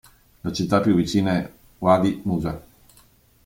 La 0.41 0.51
città 0.51 0.81
più 0.81 0.95
vicina 0.95 1.33
è 1.35 1.51
Wadi 1.77 2.21
Musa. 2.25 2.59